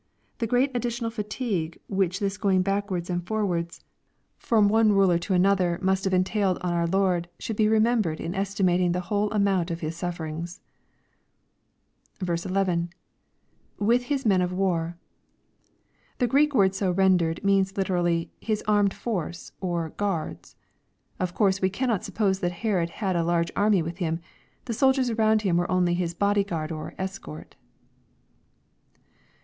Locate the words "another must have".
5.35-6.13